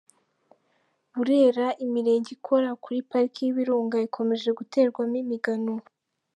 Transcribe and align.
Burera 1.13 1.67
Imirenge 1.85 2.29
ikora 2.37 2.69
kuri 2.83 2.97
Pariki 3.09 3.39
y’Ibirunga 3.43 3.97
ikomeje 4.07 4.49
guterwamo 4.59 5.15
imigano 5.23 5.73